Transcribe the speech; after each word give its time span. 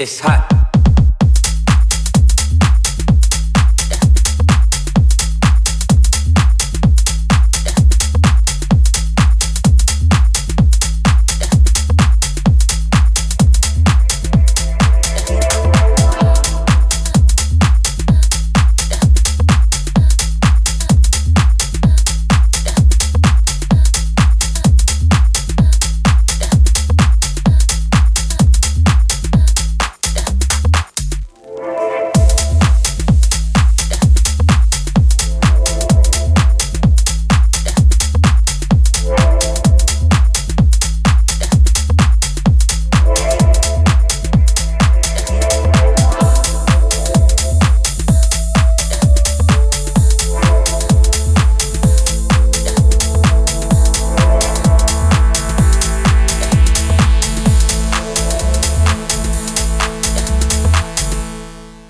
It's 0.00 0.20
hot. 0.20 0.47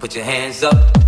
put 0.09 0.17
your 0.17 0.25
hands 0.25 0.63
up. 0.63 1.08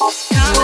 Thank 0.00 0.57